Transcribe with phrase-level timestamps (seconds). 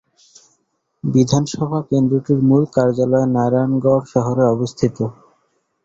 [1.03, 4.97] বিধানসভা কেন্দ্রটির মূল কার্যালয় নারায়ণগড় শহরে অবস্থিত।